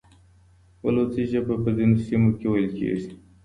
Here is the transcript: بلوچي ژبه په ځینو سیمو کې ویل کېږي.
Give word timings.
بلوچي 0.81 1.23
ژبه 1.31 1.55
په 1.63 1.69
ځینو 1.77 1.97
سیمو 2.05 2.29
کې 2.37 2.47
ویل 2.49 2.69
کېږي. 2.77 3.07